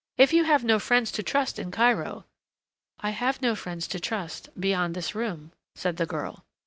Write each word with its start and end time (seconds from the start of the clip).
"If 0.17 0.33
you 0.33 0.45
have 0.45 0.63
no 0.63 0.79
friends 0.79 1.11
to 1.11 1.21
trust 1.21 1.59
in 1.59 1.69
Cairo" 1.69 2.25
"I 3.01 3.11
have 3.11 3.39
no 3.43 3.53
friends 3.55 3.85
to 3.89 3.99
trust 3.99 4.49
beyond 4.59 4.95
this 4.95 5.13
room," 5.13 5.51
said 5.75 5.97
the 5.97 6.07
girl. 6.07 6.43